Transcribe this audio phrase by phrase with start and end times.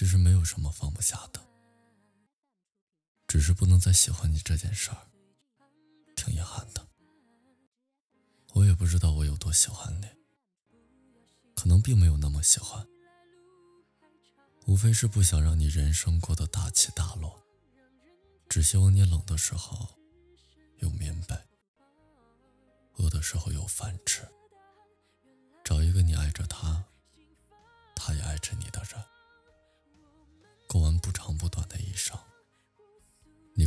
[0.00, 1.46] 其实没有什么放不下的，
[3.28, 4.96] 只是不能再喜欢你这件事儿，
[6.16, 6.88] 挺遗憾的。
[8.54, 10.08] 我也不知道我有多喜欢你，
[11.54, 12.88] 可能并没有那么喜欢，
[14.66, 17.38] 无非是不想让你人生过得大起大落，
[18.48, 19.86] 只希望你冷的时候
[20.78, 21.36] 有棉被，
[22.96, 24.26] 饿的时候有饭吃，
[25.62, 26.86] 找一个你爱着他，
[27.94, 28.64] 他也爱着你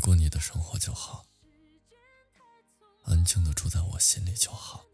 [0.04, 1.26] 过你的生活就好。
[3.06, 4.86] 安静的住在我心里就好，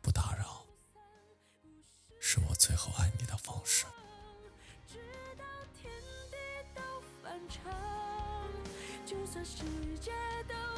[0.00, 0.64] 不打扰，
[2.18, 3.84] 是我最后爱你的方式。
[9.04, 9.58] 就算世
[10.00, 10.12] 界
[10.48, 10.69] 都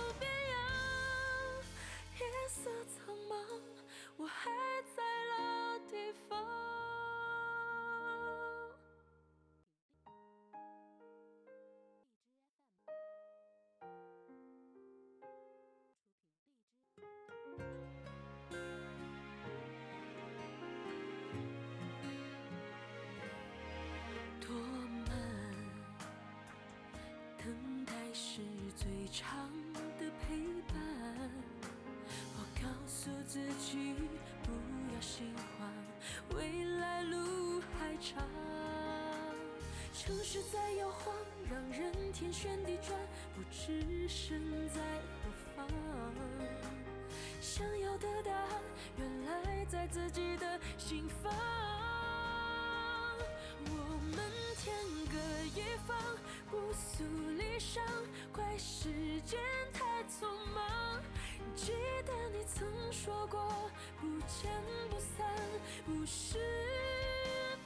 [28.25, 28.41] 是
[28.77, 29.51] 最长
[29.99, 30.37] 的陪
[30.73, 30.79] 伴，
[32.37, 33.95] 我告诉自己
[34.45, 34.53] 不
[34.95, 35.69] 要心慌，
[36.37, 38.23] 未来路还长。
[39.93, 41.13] 城市在摇晃，
[41.51, 42.97] 让人天旋地转，
[43.35, 44.81] 不知身在
[45.19, 45.67] 何方。
[47.41, 48.63] 想要的答案，
[48.99, 51.82] 原来在自己的心房。
[54.63, 54.73] 天
[55.11, 55.19] 各
[55.59, 55.99] 一方，
[56.49, 57.03] 不诉
[57.37, 57.81] 离殇。
[58.33, 58.89] 怪时
[59.23, 59.41] 间
[59.73, 61.03] 太匆忙，
[61.57, 61.73] 记
[62.07, 63.69] 得你曾说过，
[64.01, 64.53] 不见
[64.89, 65.27] 不散，
[65.85, 66.39] 不是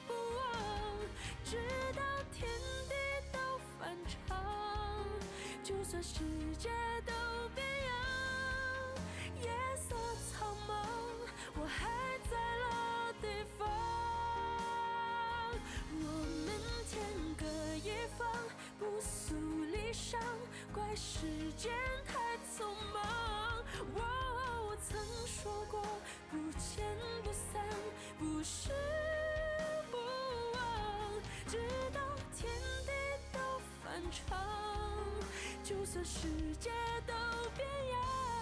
[0.07, 0.99] 不忘。
[1.45, 1.59] 直
[1.93, 2.01] 到
[2.33, 2.49] 天
[2.89, 2.95] 地
[3.31, 3.39] 都
[3.79, 5.05] 反常，
[5.63, 6.15] 就算世
[6.59, 6.71] 界
[7.05, 7.13] 都
[20.77, 21.27] 怪时
[21.57, 21.73] 间
[22.07, 23.65] 太匆忙，
[23.95, 25.81] 我曾说过
[26.31, 26.85] 不见
[27.25, 27.65] 不散，
[28.19, 28.69] 不是
[29.91, 29.97] 不
[30.53, 30.61] 忘。
[31.49, 31.57] 直
[31.95, 32.01] 到
[32.37, 32.53] 天
[32.85, 32.93] 地
[33.33, 33.39] 都
[33.83, 34.39] 反常，
[35.65, 36.29] 就算世
[36.61, 36.71] 界
[37.07, 37.15] 都
[37.57, 38.36] 变样。